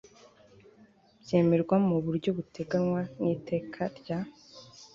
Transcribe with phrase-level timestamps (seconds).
[1.21, 4.19] byemerwa mu buryo buteganywa n Iteka rya